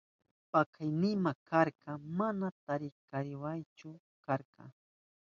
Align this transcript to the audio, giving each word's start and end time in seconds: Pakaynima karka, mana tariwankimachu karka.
Pakaynima 0.51 1.31
karka, 1.49 1.91
mana 2.17 2.47
tariwankimachu 2.65 3.89
karka. 4.25 4.63